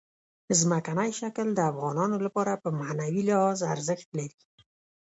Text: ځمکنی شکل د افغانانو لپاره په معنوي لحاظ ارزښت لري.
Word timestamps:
ځمکنی 0.59 1.09
شکل 1.19 1.47
د 1.53 1.59
افغانانو 1.71 2.17
لپاره 2.25 2.61
په 2.63 2.69
معنوي 2.79 3.21
لحاظ 3.29 3.59
ارزښت 3.73 4.09
لري. 4.17 4.39